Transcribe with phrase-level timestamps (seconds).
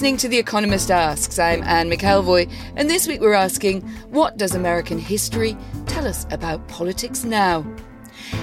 [0.00, 1.38] listening to The Economist Asks.
[1.38, 5.54] I'm Anne McElvoy, and this week we're asking what does American history
[5.84, 7.66] tell us about politics now?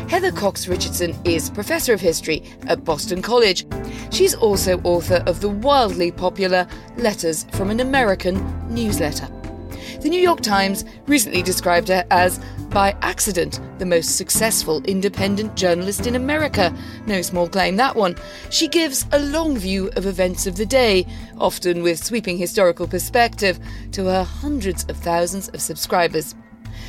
[0.08, 3.66] Heather Cox Richardson is Professor of History at Boston College.
[4.12, 8.38] She's also author of the wildly popular Letters from an American
[8.72, 9.28] newsletter.
[10.02, 16.06] The New York Times recently described her as, by accident, the most successful independent journalist
[16.06, 16.72] in America.
[17.08, 18.16] No small claim, that one.
[18.52, 21.08] She gives a long view of events of the day,
[21.40, 23.60] often with sweeping historical perspective,
[23.94, 26.36] to her hundreds of thousands of subscribers.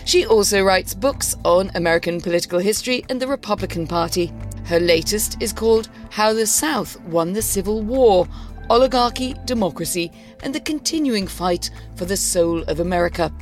[0.04, 4.32] She also writes books on American political history and the Republican Party.
[4.64, 8.28] Her latest is called How the South Won the Civil War
[8.70, 13.32] oligarchy, democracy, and the continuing fight for the soul of America.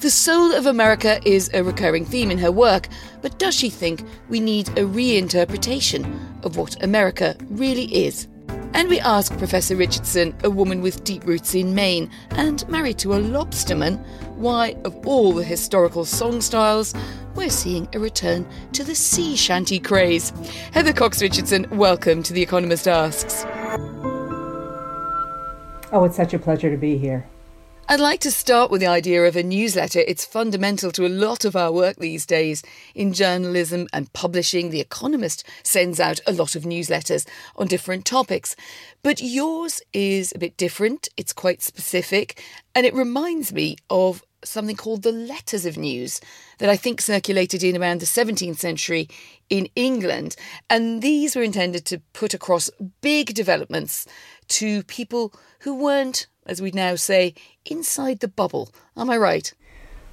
[0.00, 2.88] The soul of America is a recurring theme in her work,
[3.20, 8.28] but does she think we need a reinterpretation of what America really is?
[8.74, 13.14] And we ask Professor Richardson, a woman with deep roots in Maine and married to
[13.14, 13.98] a lobsterman,
[14.36, 16.94] why, of all the historical song styles,
[17.34, 20.32] we're seeing a return to the sea shanty craze.
[20.72, 23.44] Heather Cox Richardson, welcome to The Economist Asks.
[25.90, 27.26] Oh, it's such a pleasure to be here.
[27.90, 30.00] I'd like to start with the idea of a newsletter.
[30.00, 32.62] It's fundamental to a lot of our work these days
[32.94, 34.68] in journalism and publishing.
[34.68, 38.54] The Economist sends out a lot of newsletters on different topics.
[39.02, 44.76] But yours is a bit different, it's quite specific, and it reminds me of something
[44.76, 46.20] called the Letters of News
[46.58, 49.08] that I think circulated in around the 17th century
[49.50, 50.36] in England.
[50.70, 54.06] And these were intended to put across big developments
[54.48, 58.70] to people who weren't, as we now say, inside the bubble.
[58.96, 59.52] Am I right?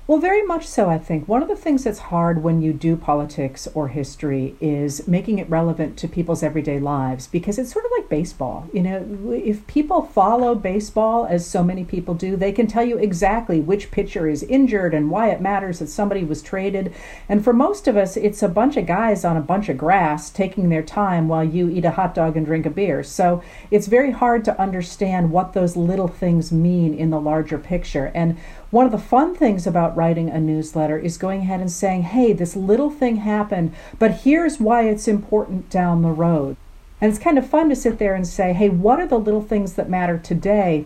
[0.08, 1.28] Well, very much so, I think.
[1.28, 5.50] One of the things that's hard when you do politics or history is making it
[5.50, 8.70] relevant to people's everyday lives because it's sort of like baseball.
[8.72, 13.00] You know, if people follow baseball, as so many people do, they can tell you
[13.00, 16.94] exactly which pitcher is injured and why it matters that somebody was traded.
[17.28, 20.30] And for most of us, it's a bunch of guys on a bunch of grass
[20.30, 23.02] taking their time while you eat a hot dog and drink a beer.
[23.02, 23.42] So
[23.72, 28.12] it's very hard to understand what those little things mean in the larger picture.
[28.14, 28.38] And
[28.72, 32.34] one of the fun things about writing a newsletter is going ahead and saying, hey,
[32.34, 36.58] this little thing happened, but here's why it's important down the road.
[37.02, 39.42] And it's kind of fun to sit there and say, hey, what are the little
[39.42, 40.86] things that matter today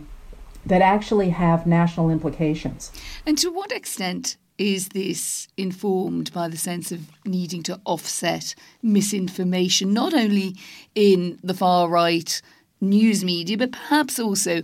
[0.66, 2.92] that actually have national implications?
[3.26, 9.94] And to what extent is this informed by the sense of needing to offset misinformation,
[9.94, 10.56] not only
[10.96, 12.42] in the far right
[12.82, 14.62] news media, but perhaps also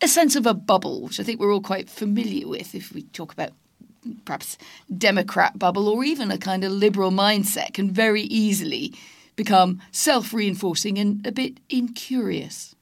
[0.00, 3.02] a sense of a bubble, which I think we're all quite familiar with if we
[3.02, 3.52] talk about
[4.24, 4.56] perhaps
[4.96, 8.94] Democrat bubble or even a kind of liberal mindset can very easily
[9.36, 12.74] become self reinforcing and a bit incurious.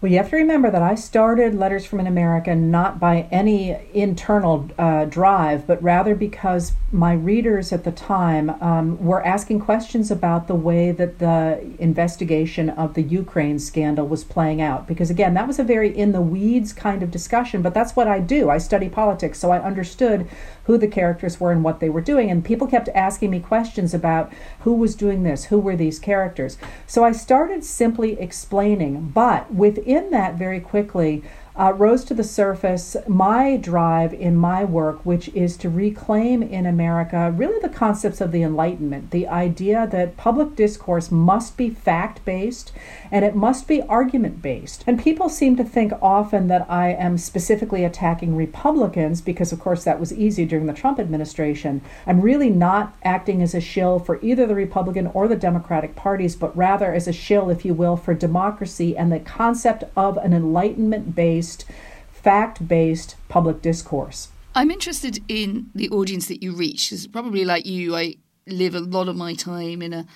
[0.00, 3.76] Well, you have to remember that I started Letters from an American not by any
[3.92, 10.10] internal uh, drive, but rather because my readers at the time um, were asking questions
[10.10, 14.88] about the way that the investigation of the Ukraine scandal was playing out.
[14.88, 18.08] Because again, that was a very in the weeds kind of discussion, but that's what
[18.08, 18.48] I do.
[18.48, 20.26] I study politics, so I understood
[20.64, 22.30] who the characters were and what they were doing.
[22.30, 26.56] And people kept asking me questions about who was doing this, who were these characters.
[26.86, 31.24] So I started simply explaining, but within that, very quickly,
[31.56, 36.66] uh, rose to the surface my drive in my work, which is to reclaim in
[36.66, 42.24] America really the concepts of the Enlightenment, the idea that public discourse must be fact
[42.24, 42.72] based
[43.10, 44.84] and it must be argument based.
[44.86, 49.84] And people seem to think often that I am specifically attacking Republicans because, of course,
[49.84, 51.82] that was easy during the Trump administration.
[52.06, 56.36] I'm really not acting as a shill for either the Republican or the Democratic parties,
[56.36, 60.32] but rather as a shill, if you will, for democracy and the concept of an
[60.32, 61.64] Enlightenment based based,
[62.12, 64.28] fact based public discourse.
[64.54, 66.92] I'm interested in the audience that you reach.
[66.92, 68.16] It's probably like you, I
[68.46, 70.06] live a lot of my time in a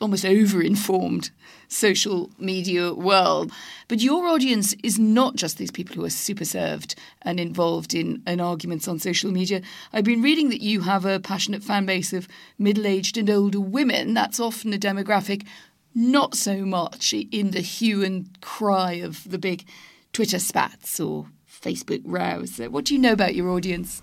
[0.00, 1.30] almost over informed
[1.68, 3.52] social media world.
[3.88, 8.22] But your audience is not just these people who are super served and involved in,
[8.26, 9.60] in arguments on social media.
[9.92, 12.28] I've been reading that you have a passionate fan base of
[12.58, 14.14] middle aged and older women.
[14.14, 15.44] That's often a demographic
[15.94, 19.64] not so much in the hue and cry of the big
[20.12, 22.58] Twitter spats or Facebook rows.
[22.58, 24.02] What do you know about your audience?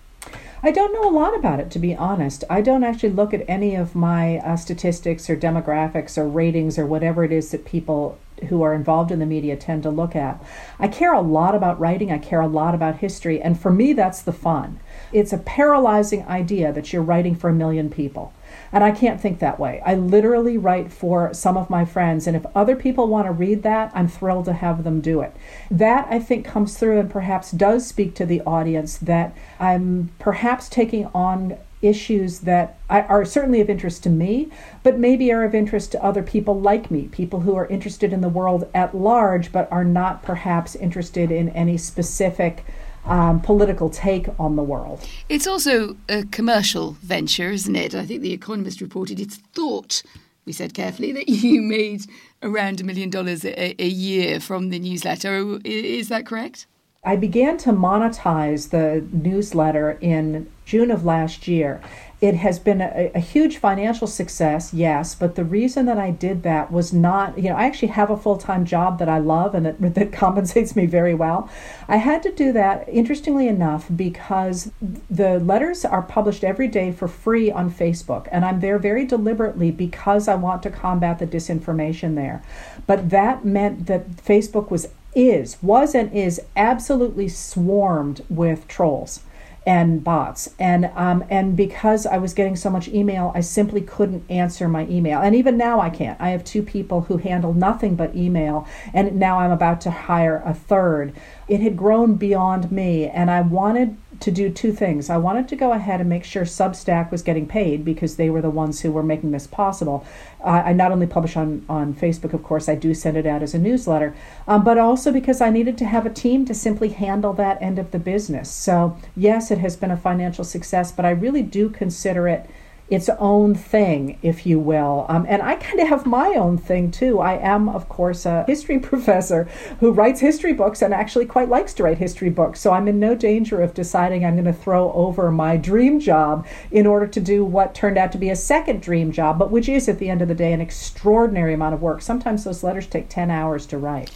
[0.63, 2.43] I don't know a lot about it, to be honest.
[2.49, 6.85] I don't actually look at any of my uh, statistics or demographics or ratings or
[6.85, 8.17] whatever it is that people
[8.49, 10.43] who are involved in the media tend to look at.
[10.79, 13.93] I care a lot about writing, I care a lot about history, and for me,
[13.93, 14.79] that's the fun.
[15.11, 18.33] It's a paralyzing idea that you're writing for a million people.
[18.71, 19.81] And I can't think that way.
[19.85, 23.63] I literally write for some of my friends, and if other people want to read
[23.63, 25.35] that, I'm thrilled to have them do it.
[25.71, 30.69] That I think comes through and perhaps does speak to the audience that I'm perhaps
[30.69, 34.49] taking on issues that are certainly of interest to me,
[34.81, 38.21] but maybe are of interest to other people like me, people who are interested in
[38.21, 42.65] the world at large, but are not perhaps interested in any specific
[43.07, 45.07] um, political take on the world.
[45.29, 47.95] It's also a commercial venture, isn't it?
[47.95, 50.03] I think The Economist reported it's thought,
[50.45, 52.05] we said carefully, that you made
[52.43, 55.59] around a million dollars a, a year from the newsletter.
[55.63, 56.67] Is that correct?
[57.03, 61.81] I began to monetize the newsletter in June of last year.
[62.19, 66.41] It has been a, a, huge financial success, yes, but the reason that I did
[66.41, 69.53] that was not, you know, I actually have a full time job that I love
[69.53, 71.47] and that, that compensates me very well.
[71.87, 74.71] I had to do that, interestingly enough, because
[75.09, 79.69] the letters are published every day for free on Facebook, and I'm there very deliberately
[79.69, 82.41] because I want to combat the disinformation there.
[82.87, 89.21] But that meant that Facebook was is was and is absolutely swarmed with trolls
[89.67, 94.23] and bots and um, and because I was getting so much email, I simply couldn't
[94.31, 95.19] answer my email.
[95.19, 96.19] And even now, I can't.
[96.21, 100.41] I have two people who handle nothing but email, and now I'm about to hire
[100.45, 101.13] a third.
[101.49, 105.09] It had grown beyond me, and I wanted to do two things.
[105.09, 108.41] I wanted to go ahead and make sure Substack was getting paid because they were
[108.41, 110.05] the ones who were making this possible.
[110.43, 113.43] Uh, I not only publish on, on Facebook, of course, I do send it out
[113.43, 114.15] as a newsletter,
[114.47, 117.79] um, but also because I needed to have a team to simply handle that end
[117.79, 118.49] of the business.
[118.49, 122.49] So, yes, it has been a financial success, but I really do consider it
[122.89, 125.05] its own thing, if you will.
[125.09, 127.19] Um, and I kind of have my own thing too.
[127.19, 129.47] I am, of course, a history professor
[129.79, 132.59] who writes history books and actually quite likes to write history books.
[132.59, 136.47] So I'm in no danger of deciding I'm going to throw over my dream job
[136.71, 139.67] in order to do what turned out to be a second dream job, but which
[139.67, 142.01] is at the end of the day an extraordinary amount of work.
[142.01, 144.11] Sometimes those letters take 10 hours to write.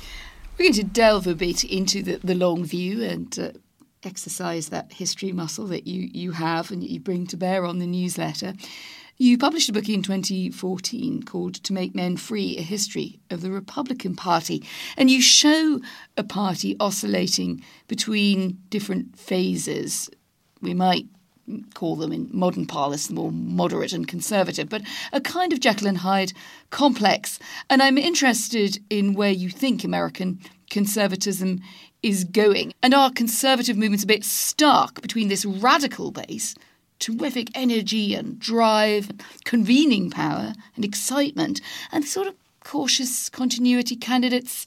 [0.57, 3.51] We're going to delve a bit into the, the long view and uh,
[4.03, 7.87] exercise that history muscle that you, you have and you bring to bear on the
[7.87, 8.53] newsletter.
[9.17, 13.51] You published a book in 2014 called To Make Men Free A History of the
[13.51, 14.63] Republican Party.
[14.97, 15.79] And you show
[16.17, 20.09] a party oscillating between different phases.
[20.61, 21.05] We might
[21.73, 24.81] call them in modern parlance the more moderate and conservative, but
[25.11, 26.33] a kind of Jekyll and Hyde
[26.69, 27.39] complex.
[27.69, 30.39] And I'm interested in where you think American
[30.69, 31.61] conservatism
[32.03, 32.73] is going.
[32.81, 36.55] And our conservative movement's a bit stuck between this radical base,
[36.99, 41.61] terrific energy and drive, and convening power and excitement,
[41.91, 44.65] and sort of cautious continuity candidates,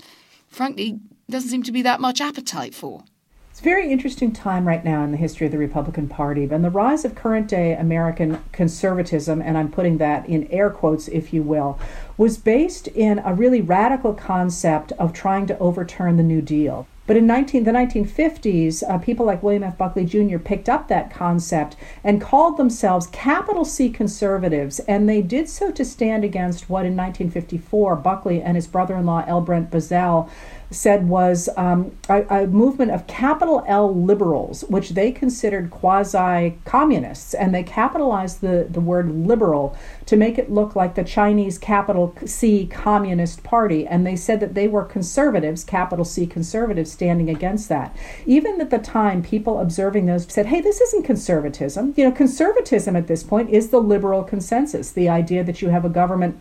[0.48, 0.98] frankly,
[1.30, 3.04] doesn't seem to be that much appetite for.
[3.50, 6.42] It's a very interesting time right now in the history of the Republican Party.
[6.50, 11.06] And the rise of current day American conservatism, and I'm putting that in air quotes,
[11.06, 11.78] if you will,
[12.16, 16.88] was based in a really radical concept of trying to overturn the New Deal.
[17.06, 19.76] But in 19, the 1950s, uh, people like William F.
[19.76, 20.38] Buckley Jr.
[20.38, 24.78] picked up that concept and called themselves capital C conservatives.
[24.80, 29.04] And they did so to stand against what in 1954 Buckley and his brother in
[29.04, 29.42] law, L.
[29.42, 30.30] Brent Bozell,
[30.70, 37.34] said was um, a, a, movement of capital L liberals, which they considered quasi communists,
[37.34, 42.14] and they capitalized the, the word liberal to make it look like the Chinese capital
[42.26, 43.86] C Communist Party.
[43.86, 47.96] And they said that they were conservatives, capital C conservatives, standing against that.
[48.26, 51.94] Even at the time, people observing those said, hey, this isn't conservatism.
[51.96, 55.84] You know, conservatism at this point is the liberal consensus, the idea that you have
[55.84, 56.38] a government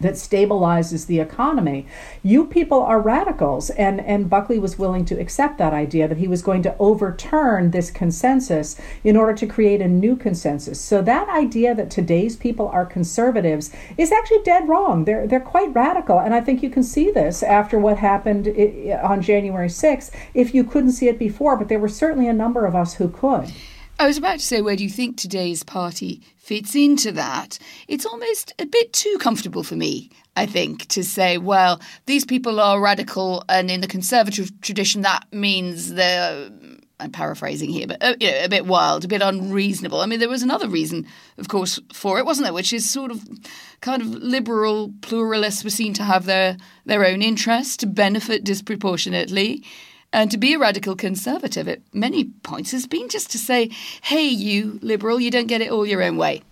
[0.00, 1.86] that stabilizes the economy.
[2.22, 3.70] You people are radicals.
[3.70, 7.70] And, and Buckley was willing to accept that idea that he was going to overturn
[7.70, 10.80] this consensus in order to create a new consensus.
[10.80, 15.04] So that idea that today's people are conservatives is actually dead wrong.
[15.04, 16.18] They're, they're quite radical.
[16.18, 18.48] And I think you can see this after what happened
[19.02, 22.66] on January 6th, if you couldn't see it before, but there were certainly a number
[22.66, 23.52] of us who could.
[24.00, 27.58] I was about to say, where do you think today's party fits into that?
[27.88, 32.60] It's almost a bit too comfortable for me, I think, to say, well, these people
[32.60, 36.50] are radical, and in the conservative tradition, that means they're.
[37.00, 40.00] I'm paraphrasing here, but uh, you know, a bit wild, a bit unreasonable.
[40.00, 42.52] I mean, there was another reason, of course, for it, wasn't there?
[42.52, 43.24] Which is sort of
[43.80, 49.64] kind of liberal pluralists were seen to have their their own interests to benefit disproportionately
[50.12, 53.70] And to be a radical conservative at many points has been just to say,
[54.02, 56.42] hey, you liberal, you don't get it all your own way.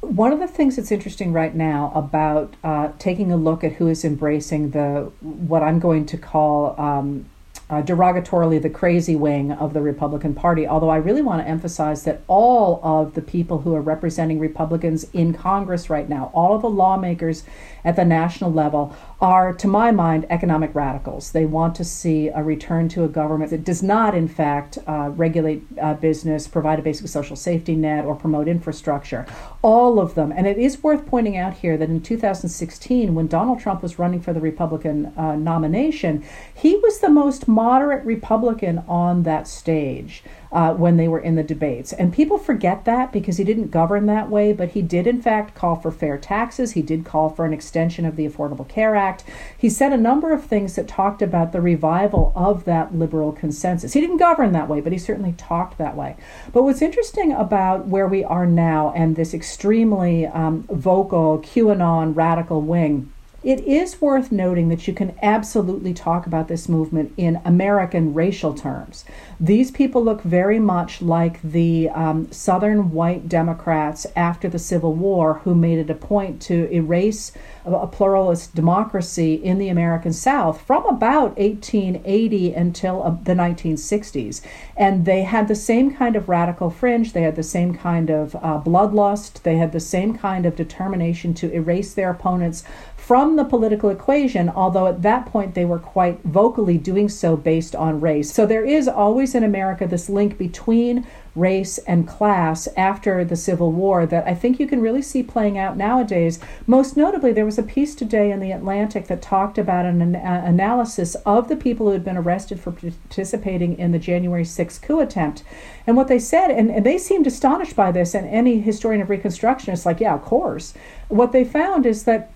[0.00, 3.86] One of the things that's interesting right now about uh, taking a look at who
[3.86, 7.26] is embracing the what I'm going to call um,
[7.70, 12.02] uh, derogatorily the crazy wing of the Republican Party, although I really want to emphasize
[12.04, 16.62] that all of the people who are representing Republicans in Congress right now, all of
[16.62, 17.44] the lawmakers
[17.84, 21.32] at the national level, are, to my mind, economic radicals.
[21.32, 25.10] They want to see a return to a government that does not, in fact, uh,
[25.14, 29.26] regulate uh, business, provide a basic social safety net, or promote infrastructure.
[29.62, 30.32] All of them.
[30.32, 34.20] And it is worth pointing out here that in 2016, when Donald Trump was running
[34.20, 36.24] for the Republican uh, nomination,
[36.54, 40.22] he was the most moderate Republican on that stage
[40.52, 41.92] uh, when they were in the debates.
[41.92, 45.54] And people forget that because he didn't govern that way, but he did, in fact,
[45.54, 46.72] call for fair taxes.
[46.72, 49.24] He did call for an extension of the Affordable Care Act.
[49.56, 53.92] He said a number of things that talked about the revival of that liberal consensus.
[53.92, 56.16] He didn't govern that way, but he certainly talked that way.
[56.52, 62.60] But what's interesting about where we are now and this extremely um, vocal QAnon radical
[62.60, 68.12] wing it is worth noting that you can absolutely talk about this movement in American
[68.12, 69.04] racial terms.
[69.38, 75.40] These people look very much like the um, Southern white Democrats after the Civil War
[75.44, 77.32] who made it a point to erase
[77.64, 84.42] a, pluralist democracy in the American South from about 1880 until uh, the 1960s.
[84.76, 88.34] And they had the same kind of radical fringe, they had the same kind of
[88.36, 92.64] uh, bloodlust, they had the same kind of determination to erase their opponents
[93.10, 97.74] from the political equation, although at that point they were quite vocally doing so based
[97.74, 98.32] on race.
[98.32, 103.72] So there is always in America this link between race and class after the Civil
[103.72, 106.38] War that I think you can really see playing out nowadays.
[106.68, 110.14] Most notably, there was a piece today in The Atlantic that talked about an, an
[110.14, 114.82] uh, analysis of the people who had been arrested for participating in the January 6th
[114.82, 115.42] coup attempt.
[115.84, 119.10] And what they said, and, and they seemed astonished by this, and any historian of
[119.10, 120.74] Reconstruction is like, yeah, of course.
[121.08, 122.30] What they found is that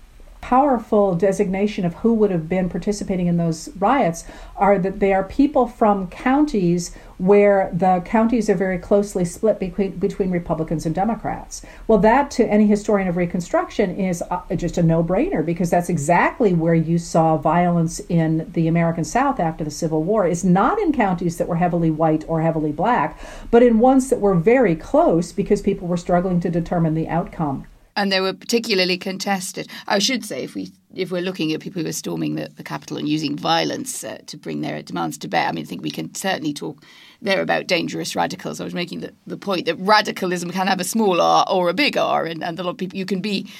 [0.45, 4.25] powerful designation of who would have been participating in those riots
[4.55, 9.97] are that they are people from counties where the counties are very closely split between,
[9.97, 11.65] between Republicans and Democrats.
[11.87, 15.89] Well, that to any historian of Reconstruction is uh, just a no brainer because that's
[15.89, 20.27] exactly where you saw violence in the American South after the Civil War.
[20.27, 24.21] Is not in counties that were heavily white or heavily black, but in ones that
[24.21, 28.97] were very close because people were struggling to determine the outcome and they were particularly
[28.97, 29.67] contested.
[29.87, 32.63] I should say, if we if we're looking at people who are storming the, the
[32.63, 35.81] Capitol and using violence uh, to bring their demands to bear, I mean, I think
[35.81, 36.81] we can certainly talk
[37.21, 38.61] there about dangerous radicals.
[38.61, 41.73] I was making the, the point that radicalism can have a small R or a
[41.73, 43.51] big R, and, and a lot of people you can be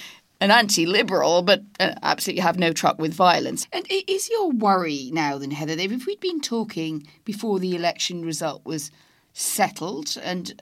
[0.41, 3.67] an anti-liberal, but uh, absolutely have no truck with violence.
[3.71, 8.65] And is your worry now, then, Heather, if we'd been talking before the election result
[8.65, 8.91] was
[9.33, 10.61] settled and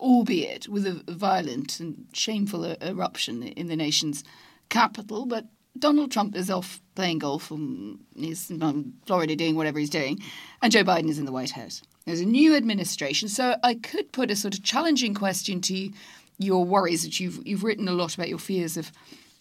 [0.00, 4.24] albeit with a violent and shameful er, eruption in the nation's
[4.68, 5.26] capital.
[5.26, 5.46] But
[5.78, 10.20] Donald Trump is off playing golf and he's in Florida doing whatever he's doing,
[10.62, 11.82] and Joe Biden is in the White House.
[12.06, 15.90] There's a new administration, so I could put a sort of challenging question to
[16.38, 18.92] your worries that you've you've written a lot about your fears of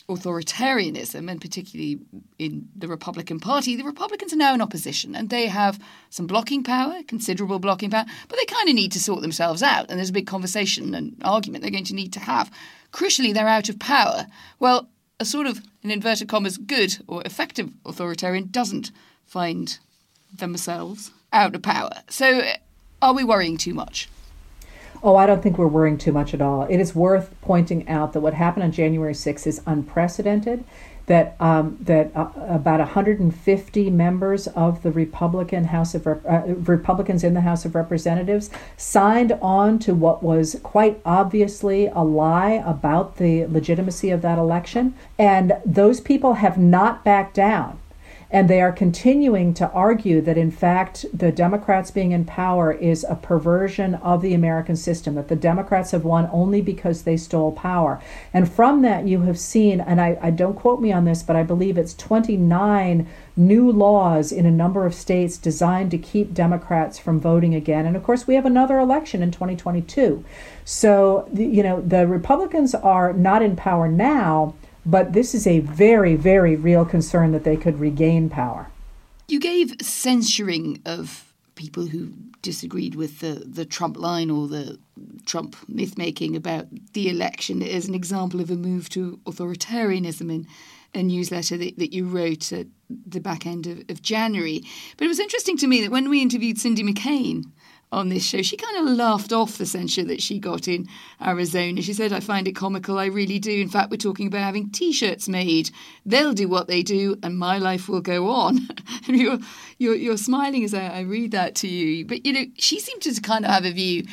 [0.08, 2.00] authoritarianism, and particularly
[2.38, 6.64] in the Republican Party, the Republicans are now in opposition and they have some blocking
[6.64, 9.90] power, considerable blocking power, but they kind of need to sort themselves out.
[9.90, 12.52] And there's a big conversation and argument they're going to need to have.
[12.92, 14.28] Crucially, they're out of power.
[14.60, 18.92] Well, a sort of, in inverted commas, good or effective authoritarian doesn't
[19.26, 19.80] find
[20.32, 21.92] themselves out of power.
[22.10, 22.44] So
[23.02, 24.08] are we worrying too much?
[25.06, 26.64] Oh, I don't think we're worrying too much at all.
[26.64, 30.64] It is worth pointing out that what happened on January 6th is unprecedented.
[31.06, 37.24] That um, that uh, about 150 members of the Republican House of Rep- uh, Republicans
[37.24, 43.18] in the House of Representatives signed on to what was quite obviously a lie about
[43.18, 47.78] the legitimacy of that election, and those people have not backed down.
[48.32, 53.06] And they are continuing to argue that, in fact, the Democrats being in power is
[53.08, 57.52] a perversion of the American system, that the Democrats have won only because they stole
[57.52, 58.02] power.
[58.34, 61.36] And from that, you have seen, and I, I don't quote me on this, but
[61.36, 66.98] I believe it's 29 new laws in a number of states designed to keep Democrats
[66.98, 67.86] from voting again.
[67.86, 70.24] And of course, we have another election in 2022.
[70.64, 74.56] So, you know, the Republicans are not in power now
[74.86, 78.70] but this is a very, very real concern that they could regain power.
[79.28, 82.12] You gave censuring of people who
[82.42, 84.78] disagreed with the, the Trump line or the
[85.26, 90.48] Trump myth making about the election as an example of a move to authoritarianism in
[90.94, 94.64] a newsletter that, that you wrote at the back end of, of January.
[94.98, 97.46] But it was interesting to me that when we interviewed Cindy McCain
[97.96, 100.88] on this show, she kind of laughed off the censure that she got in
[101.26, 101.82] Arizona.
[101.82, 103.52] She said, I find it comical, I really do.
[103.52, 105.72] In fact, we're talking about having t shirts made.
[106.06, 108.68] They'll do what they do, and my life will go on.
[109.08, 109.40] and you're,
[109.78, 112.06] you're, you're smiling as I, I read that to you.
[112.06, 114.04] But, you know, she seemed to kind of have a view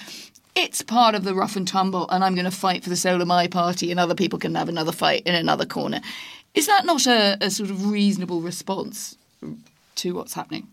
[0.55, 3.23] it's part of the rough and tumble, and I'm going to fight for the soul
[3.23, 6.01] of my party, and other people can have another fight in another corner.
[6.55, 9.17] Is that not a, a sort of reasonable response
[9.97, 10.69] to what's happening?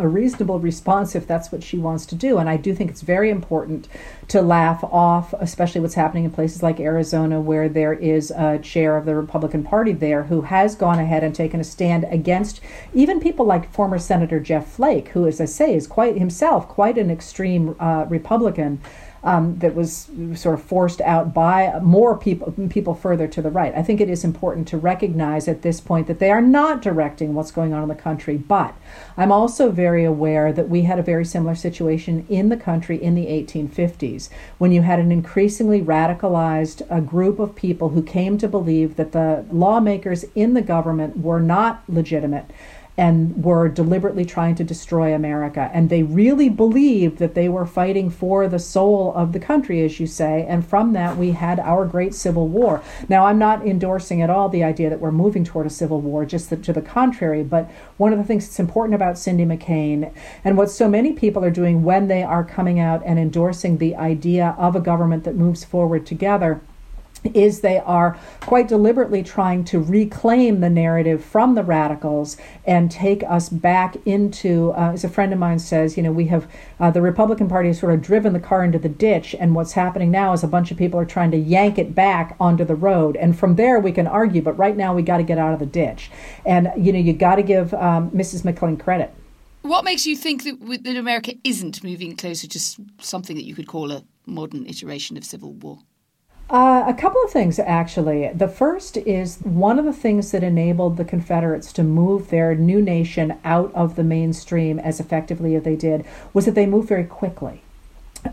[0.00, 2.38] A reasonable response if that's what she wants to do.
[2.38, 3.86] And I do think it's very important
[4.28, 8.96] to laugh off, especially what's happening in places like Arizona, where there is a chair
[8.96, 12.60] of the Republican Party there who has gone ahead and taken a stand against
[12.94, 16.98] even people like former Senator Jeff Flake, who, as I say, is quite himself quite
[16.98, 18.80] an extreme uh, Republican
[19.22, 23.74] um, that was sort of forced out by more people people further to the right.
[23.74, 27.34] I think it is important to recognize at this point that they are not directing
[27.34, 28.36] what's going on in the country.
[28.36, 28.74] But
[29.16, 33.14] I'm also very aware that we had a very similar situation in the country in
[33.14, 38.48] the 1850s when you had an increasingly radicalized a group of people who came to
[38.48, 42.50] believe that the lawmakers in the government were not legitimate
[43.00, 45.70] and were deliberately trying to destroy America.
[45.72, 49.98] And they really believed that they were fighting for the soul of the country, as
[49.98, 50.44] you say.
[50.46, 52.82] And from that, we had our great Civil War.
[53.08, 56.26] Now, I'm not endorsing at all the idea that we're moving toward a civil war,
[56.26, 57.42] just the, to the contrary.
[57.42, 60.12] But one of the things that's important about Cindy McCain
[60.44, 63.96] and what so many people are doing when they are coming out and endorsing the
[63.96, 66.60] idea of a government that moves forward together
[67.34, 72.36] is they are quite deliberately trying to reclaim the narrative from the radicals
[72.66, 76.26] and take us back into, uh, as a friend of mine says, you know, we
[76.26, 79.54] have uh, the Republican Party has sort of driven the car into the ditch, and
[79.54, 82.64] what's happening now is a bunch of people are trying to yank it back onto
[82.64, 83.16] the road.
[83.16, 85.58] And from there we can argue, but right now we got to get out of
[85.58, 86.10] the ditch.
[86.46, 88.42] And, you know, you got to give um, Mrs.
[88.42, 89.12] McCain credit.
[89.62, 92.58] What makes you think that, that America isn't moving closer to
[92.98, 95.80] something that you could call a modern iteration of civil war?
[96.50, 98.28] Uh, a couple of things, actually.
[98.34, 102.82] The first is one of the things that enabled the Confederates to move their new
[102.82, 107.04] nation out of the mainstream as effectively as they did was that they moved very
[107.04, 107.62] quickly.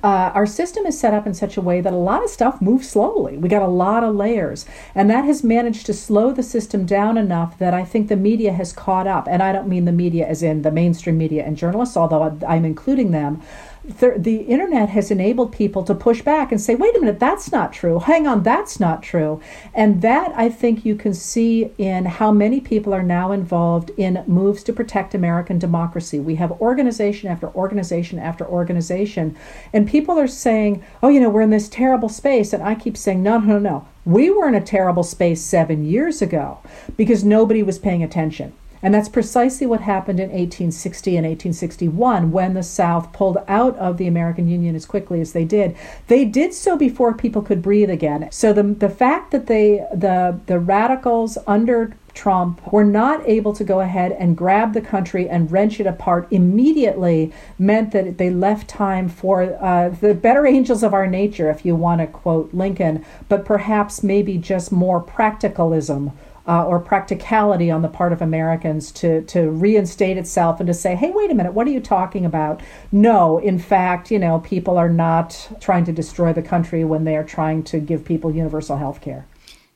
[0.03, 2.59] Uh, our system is set up in such a way that a lot of stuff
[2.61, 3.37] moves slowly.
[3.37, 7.17] We got a lot of layers, and that has managed to slow the system down
[7.17, 9.27] enough that I think the media has caught up.
[9.29, 12.65] And I don't mean the media as in the mainstream media and journalists, although I'm
[12.65, 13.41] including them
[13.87, 17.51] the, the internet has enabled people to push back and say, wait a minute, that's
[17.53, 17.99] not true.
[17.99, 19.41] Hang on, that's not true.
[19.73, 24.23] And that I think you can see in how many people are now involved in
[24.27, 26.19] moves to protect American democracy.
[26.19, 29.37] We have organization after organization after organization,
[29.71, 32.51] and people are saying, oh, you know, we're in this terrible space.
[32.51, 33.87] And I keep saying, no, no, no.
[34.03, 36.59] We were in a terrible space seven years ago
[36.97, 38.53] because nobody was paying attention.
[38.87, 43.97] And that's precisely what happened in 1860 and 1861 when the South pulled out of
[43.97, 45.75] the American Union as quickly as they did.
[46.07, 48.29] They did so before people could breathe again.
[48.31, 53.63] So the, the fact that they the the radicals under Trump were not able to
[53.65, 58.69] go ahead and grab the country and wrench it apart immediately meant that they left
[58.69, 63.05] time for uh, the better angels of our nature, if you want to quote Lincoln,
[63.27, 66.13] but perhaps maybe just more practicalism
[66.47, 70.95] uh, or practicality on the part of Americans to, to reinstate itself and to say,
[70.95, 72.61] hey, wait a minute, what are you talking about?
[72.91, 77.17] No, in fact, you know, people are not trying to destroy the country when they
[77.17, 79.25] are trying to give people universal health care.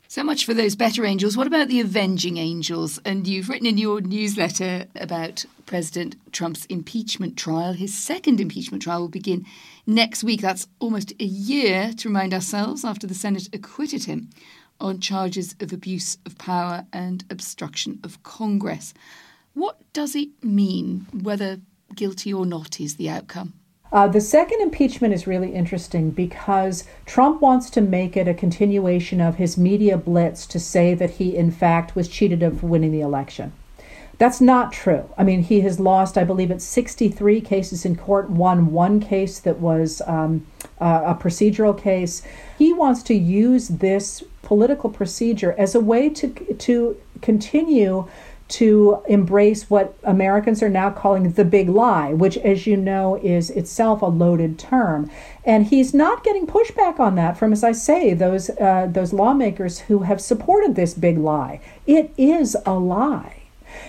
[0.08, 1.38] So much for those better angels.
[1.38, 3.00] What about the avenging angels?
[3.06, 7.72] And you've written in your newsletter about President Trump's impeachment trial.
[7.72, 9.46] His second impeachment trial will begin
[9.88, 10.42] next week.
[10.42, 14.30] That's almost a year, to remind ourselves, after the Senate acquitted him
[14.82, 18.94] on charges of abuse of power and obstruction of Congress.
[19.54, 21.62] What does it mean, whether
[21.96, 23.54] guilty or not is the outcome?
[23.92, 29.20] Uh, the second impeachment is really interesting because Trump wants to make it a continuation
[29.20, 33.02] of his media blitz to say that he, in fact, was cheated of winning the
[33.02, 33.52] election.
[34.22, 35.10] That's not true.
[35.18, 39.40] I mean, he has lost, I believe it's 63 cases in court, won one case
[39.40, 40.46] that was um,
[40.78, 42.22] a procedural case.
[42.56, 48.08] He wants to use this political procedure as a way to, to continue
[48.50, 53.50] to embrace what Americans are now calling the big lie, which, as you know, is
[53.50, 55.10] itself a loaded term.
[55.46, 59.80] And he's not getting pushback on that from, as I say, those uh, those lawmakers
[59.80, 61.60] who have supported this big lie.
[61.88, 63.41] It is a lie.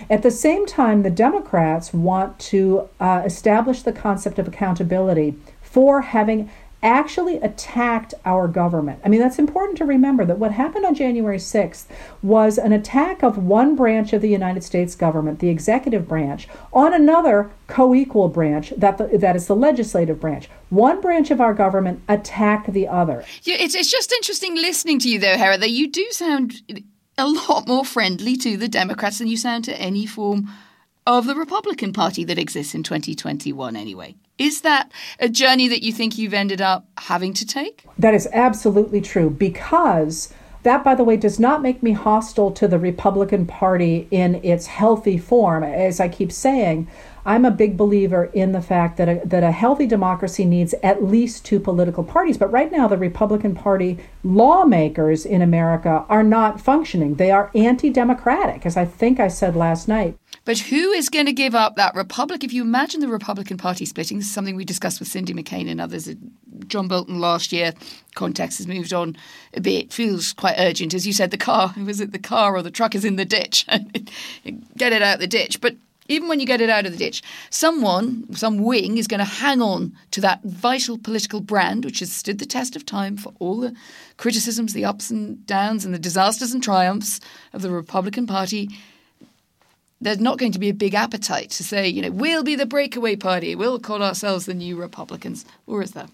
[0.09, 6.01] At the same time, the Democrats want to uh, establish the concept of accountability for
[6.01, 6.49] having
[6.83, 8.99] actually attacked our government.
[9.03, 11.85] I mean, that's important to remember that what happened on January 6th
[12.21, 16.93] was an attack of one branch of the United States government, the executive branch, on
[16.93, 20.49] another co equal branch, that, the, that is the legislative branch.
[20.69, 23.23] One branch of our government attacked the other.
[23.43, 26.61] Yeah, it's, it's just interesting listening to you, though, Heather, that you do sound
[27.17, 30.49] a lot more friendly to the Democrats than you sound to any form
[31.05, 34.15] of the Republican Party that exists in 2021 anyway.
[34.37, 37.85] Is that a journey that you think you've ended up having to take?
[37.99, 42.67] That is absolutely true because that, by the way, does not make me hostile to
[42.67, 45.63] the Republican Party in its healthy form.
[45.63, 46.87] As I keep saying,
[47.25, 51.03] I'm a big believer in the fact that a, that a healthy democracy needs at
[51.03, 52.37] least two political parties.
[52.37, 57.15] But right now, the Republican Party lawmakers in America are not functioning.
[57.15, 60.17] They are anti democratic, as I think I said last night.
[60.45, 62.43] But who is going to give up that republic?
[62.43, 65.69] If you imagine the Republican Party splitting, this is something we discussed with Cindy McCain
[65.69, 66.09] and others.
[66.67, 67.73] John Bolton last year.
[68.15, 69.15] Context has moved on
[69.53, 69.93] a bit.
[69.93, 71.31] Feels quite urgent, as you said.
[71.31, 73.65] The car was it the car or the truck is in the ditch?
[74.77, 75.61] Get it out the ditch.
[75.61, 75.75] But
[76.07, 79.25] even when you get it out of the ditch, someone, some wing is going to
[79.25, 83.33] hang on to that vital political brand, which has stood the test of time for
[83.39, 83.75] all the
[84.17, 87.19] criticisms, the ups and downs, and the disasters and triumphs
[87.53, 88.69] of the Republican Party.
[90.01, 92.65] There's not going to be a big appetite to say, you know, we'll be the
[92.65, 96.07] breakaway party, we'll call ourselves the new Republicans, or is there?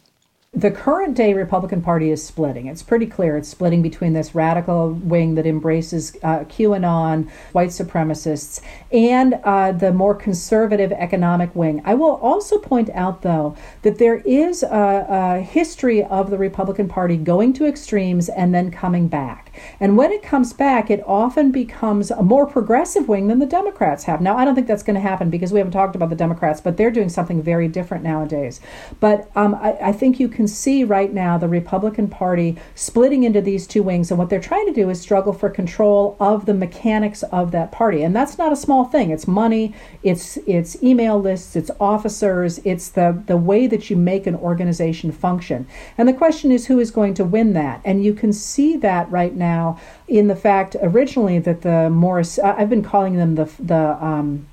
[0.52, 2.66] The current day Republican Party is splitting.
[2.66, 3.38] It's pretty clear.
[3.38, 8.60] It's splitting between this radical wing that embraces uh, QAnon, white supremacists,
[8.92, 11.84] and uh, the more conservative economic wing.
[11.86, 16.88] I will also point out, though, that there is a, a history of the Republican
[16.88, 19.56] Party going to extremes and then coming back.
[19.80, 24.06] And when it comes back, it often becomes a more progressive wing than the Democrats
[24.06, 24.20] have.
[24.20, 26.60] Now, I don't think that's going to happen because we haven't talked about the Democrats,
[26.60, 28.60] but they're doing something very different nowadays.
[29.00, 33.42] But um, I, I think you can see right now the Republican Party splitting into
[33.42, 34.12] these two wings.
[34.12, 37.72] And what they're trying to do is struggle for control of the mechanics of that
[37.72, 38.04] party.
[38.04, 39.12] And that's not a small thing.
[39.12, 39.74] It's money,
[40.04, 45.12] it's it's email lists, it's officers, it's the, the way that you make an organization
[45.12, 45.68] function.
[45.98, 47.82] And the question is who is going to win that?
[47.86, 52.70] And you can see that right now in the fact originally that the Morris, I've
[52.70, 54.48] been calling them the, the, um,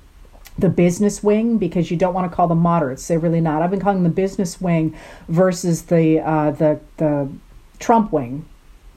[0.57, 3.07] the business wing because you don't want to call them moderates.
[3.07, 3.61] They're really not.
[3.61, 4.95] I've been calling them the business wing
[5.27, 7.29] versus the uh, the the
[7.79, 8.45] Trump wing.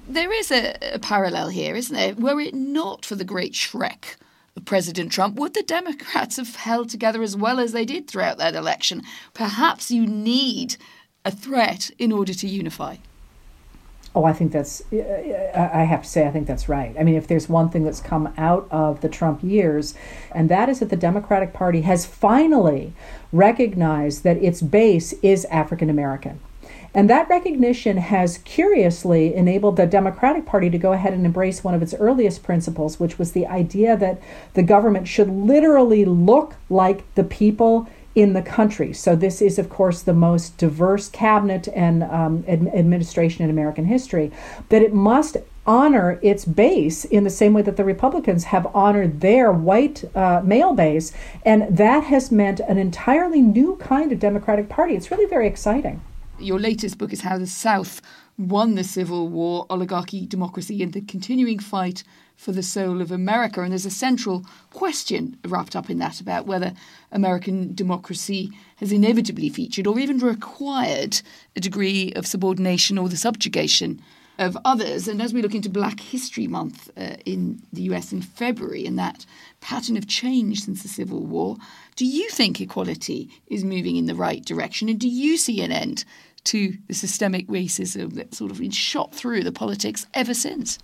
[0.08, 2.14] There is a, a, parallel here, isn't there?
[2.14, 4.16] Were it not for the great Shrek
[4.56, 8.38] of President Trump, would the Democrats have held together as well as they did throughout
[8.38, 9.02] that election?
[9.34, 10.76] Perhaps you need
[11.24, 12.96] a threat in order to unify.
[14.12, 16.96] Oh, I think that's, I have to say, I think that's right.
[16.98, 19.94] I mean, if there's one thing that's come out of the Trump years,
[20.32, 22.92] and that is that the Democratic Party has finally
[23.32, 26.40] recognized that its base is African American.
[26.92, 31.74] And that recognition has curiously enabled the Democratic Party to go ahead and embrace one
[31.74, 34.20] of its earliest principles, which was the idea that
[34.54, 38.92] the government should literally look like the people in the country.
[38.92, 43.84] So, this is, of course, the most diverse cabinet and um, ad- administration in American
[43.84, 44.32] history,
[44.68, 49.20] that it must honor its base in the same way that the Republicans have honored
[49.20, 51.12] their white uh, male base.
[51.44, 54.94] And that has meant an entirely new kind of Democratic Party.
[54.94, 56.00] It's really very exciting.
[56.38, 58.00] Your latest book is How the South
[58.38, 62.02] Won the Civil War, Oligarchy, Democracy, and the Continuing Fight
[62.40, 63.60] for the soul of America.
[63.60, 66.72] And there's a central question wrapped up in that about whether
[67.12, 71.20] American democracy has inevitably featured or even required
[71.54, 74.00] a degree of subordination or the subjugation
[74.38, 75.06] of others.
[75.06, 78.98] And as we look into Black History Month uh, in the US in February and
[78.98, 79.26] that
[79.60, 81.58] pattern of change since the Civil War,
[81.94, 84.88] do you think equality is moving in the right direction?
[84.88, 86.06] And do you see an end
[86.44, 90.78] to the systemic racism that's sort of been shot through the politics ever since?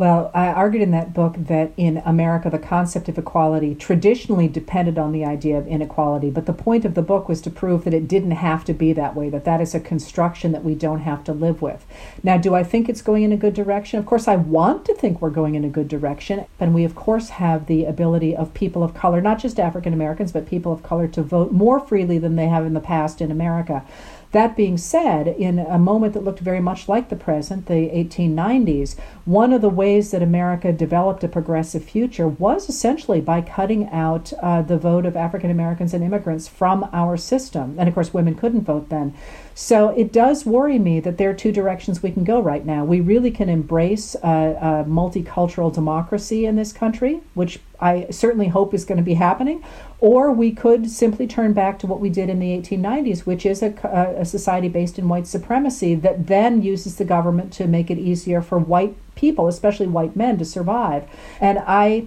[0.00, 4.96] Well, I argued in that book that in America, the concept of equality traditionally depended
[4.96, 6.30] on the idea of inequality.
[6.30, 8.94] But the point of the book was to prove that it didn't have to be
[8.94, 11.84] that way, that that is a construction that we don't have to live with.
[12.22, 13.98] Now, do I think it's going in a good direction?
[13.98, 16.46] Of course, I want to think we're going in a good direction.
[16.58, 20.32] And we, of course, have the ability of people of color, not just African Americans,
[20.32, 23.30] but people of color, to vote more freely than they have in the past in
[23.30, 23.84] America.
[24.32, 28.96] That being said, in a moment that looked very much like the present, the 1890s,
[29.24, 34.32] one of the ways that America developed a progressive future was essentially by cutting out
[34.40, 37.74] uh, the vote of African Americans and immigrants from our system.
[37.76, 39.14] And of course, women couldn't vote then.
[39.54, 42.84] So it does worry me that there are two directions we can go right now.
[42.84, 48.72] We really can embrace a, a multicultural democracy in this country, which I certainly hope
[48.72, 49.62] is going to be happening.
[49.98, 53.62] Or we could simply turn back to what we did in the 1890s, which is
[53.62, 53.74] a,
[54.18, 58.40] a society based in white supremacy that then uses the government to make it easier
[58.40, 61.08] for white people, especially white men, to survive.
[61.40, 62.06] And I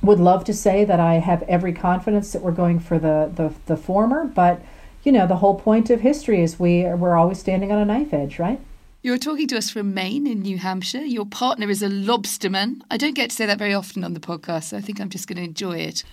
[0.00, 3.52] would love to say that I have every confidence that we're going for the, the,
[3.66, 4.62] the former, but
[5.08, 8.12] you know, the whole point of history is we we're always standing on a knife
[8.12, 8.60] edge, right?
[9.00, 11.00] You're talking to us from Maine in New Hampshire.
[11.00, 12.82] Your partner is a lobsterman.
[12.90, 15.08] I don't get to say that very often on the podcast, so I think I'm
[15.08, 16.04] just going to enjoy it.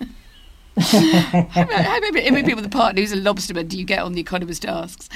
[0.77, 4.65] how, many, many people the partner who's a lobsterman do you get on The Economist
[4.65, 5.09] Asks?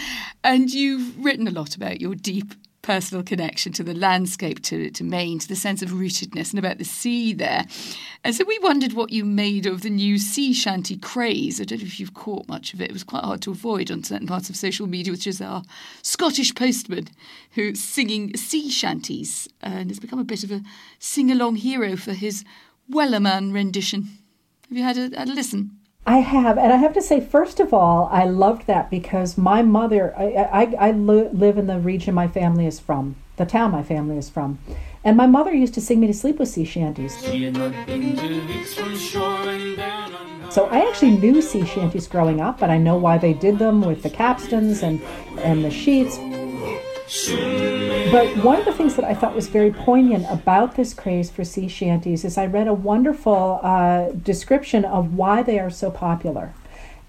[0.43, 2.55] And you've written a lot about your deep
[2.89, 6.79] personal connection to the landscape, to, to Maine, to the sense of rootedness and about
[6.79, 7.67] the sea there.
[8.23, 11.61] And so we wondered what you made of the new sea shanty craze.
[11.61, 12.89] I don't know if you've caught much of it.
[12.89, 15.61] It was quite hard to avoid on certain parts of social media, which is our
[16.01, 17.09] Scottish postman
[17.51, 20.63] who's singing sea shanties uh, and has become a bit of a
[20.97, 22.43] sing along hero for his
[22.91, 24.17] Wellerman rendition.
[24.67, 25.78] Have you had a, had a listen?
[26.05, 29.61] I have, and I have to say, first of all, I loved that because my
[29.61, 30.25] mother, I,
[30.63, 34.29] I, I live in the region my family is from, the town my family is
[34.29, 34.59] from,
[35.03, 37.15] and my mother used to sing me to sleep with sea shanties.
[40.51, 43.81] So I actually knew sea shanties growing up, and I know why they did them
[43.81, 44.99] with the capstans and,
[45.37, 46.17] and the sheets.
[48.11, 51.43] But one of the things that I thought was very poignant about this craze for
[51.43, 56.53] sea shanties is I read a wonderful uh, description of why they are so popular.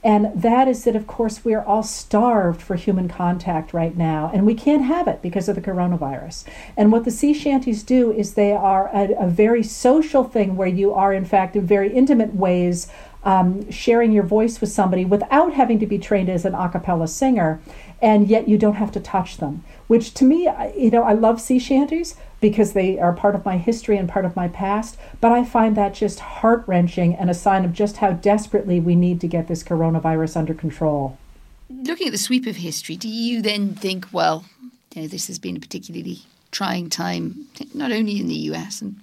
[0.02, 4.46] And that is that, of course, we're all starved for human contact right now, and
[4.46, 6.44] we can't have it because of the coronavirus.
[6.74, 10.68] And what the sea shanties do is they are a, a very social thing where
[10.68, 12.88] you are, in fact, in very intimate ways,
[13.24, 17.08] um, sharing your voice with somebody without having to be trained as an a cappella
[17.08, 17.60] singer,
[18.00, 21.40] and yet you don't have to touch them which to me, you know, I love
[21.40, 25.32] sea shanties because they are part of my history and part of my past, but
[25.32, 29.20] I find that just heart wrenching and a sign of just how desperately we need
[29.22, 31.18] to get this coronavirus under control.
[31.68, 34.44] Looking at the sweep of history, do you then think, well,
[34.94, 36.20] you know, this has been a particularly
[36.52, 38.94] trying time, not only in the US and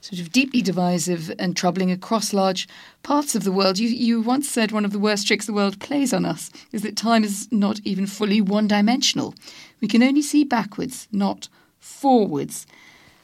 [0.00, 2.68] sort of deeply divisive and troubling across large
[3.02, 3.78] parts of the world.
[3.78, 6.82] You, you once said one of the worst tricks the world plays on us is
[6.82, 9.34] that time is not even fully one dimensional.
[9.80, 12.66] We can only see backwards, not forwards.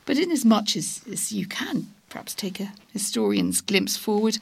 [0.05, 4.39] But in as much as, as you can perhaps take a historian's glimpse forward,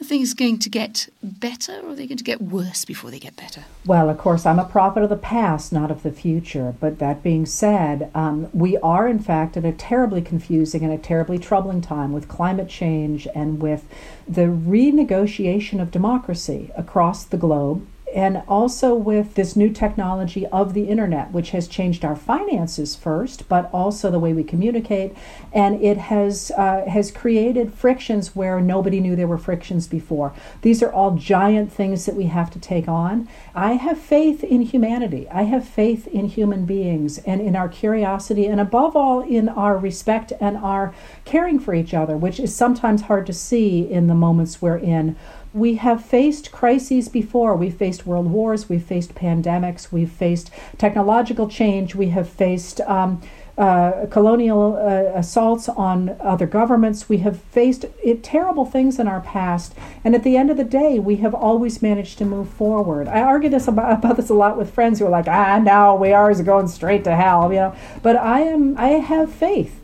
[0.00, 3.18] are things going to get better or are they going to get worse before they
[3.18, 3.64] get better?
[3.84, 6.74] Well, of course, I'm a prophet of the past, not of the future.
[6.80, 10.98] But that being said, um, we are, in fact, at a terribly confusing and a
[10.98, 13.84] terribly troubling time with climate change and with
[14.26, 20.84] the renegotiation of democracy across the globe and also with this new technology of the
[20.84, 25.14] internet, which has changed our finances first, but also the way we communicate,
[25.52, 30.32] and it has uh, has created frictions where nobody knew there were frictions before.
[30.62, 33.28] These are all giant things that we have to take on.
[33.54, 35.28] I have faith in humanity.
[35.30, 39.76] I have faith in human beings and in our curiosity, and above all, in our
[39.76, 40.94] respect and our
[41.24, 45.16] caring for each other, which is sometimes hard to see in the moments we're in
[45.52, 47.56] we have faced crises before.
[47.56, 53.20] We've faced world wars, we've faced pandemics, we've faced technological change, we have faced um,
[53.58, 57.08] uh, colonial uh, assaults on other governments.
[57.08, 60.64] We have faced it, terrible things in our past, and at the end of the
[60.64, 63.06] day, we have always managed to move forward.
[63.06, 65.94] I argue this about, about this a lot with friends who are like, "Ah, no,
[65.94, 67.74] we are going straight to hell," you know.
[68.02, 69.78] But I am, I have faith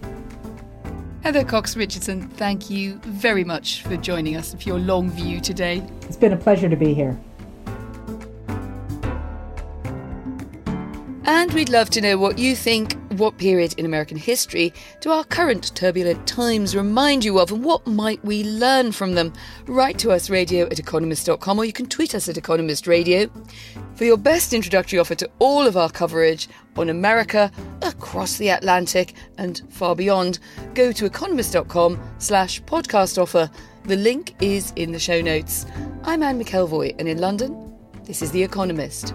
[1.26, 5.84] Heather Cox Richardson, thank you very much for joining us for your long view today.
[6.02, 7.18] It's been a pleasure to be here.
[11.24, 12.94] And we'd love to know what you think.
[13.16, 17.87] What period in American history do our current turbulent times remind you of, and what
[17.87, 19.33] might we learn from them?
[19.66, 23.31] Write to us radio at economist.com or you can tweet us at Economist Radio.
[23.94, 27.50] For your best introductory offer to all of our coverage on America,
[27.81, 30.38] across the Atlantic, and far beyond,
[30.74, 33.50] go to economist.com slash podcast offer.
[33.85, 35.64] The link is in the show notes.
[36.05, 37.74] I'm Anne McElvoy, and in London,
[38.05, 39.14] this is The Economist.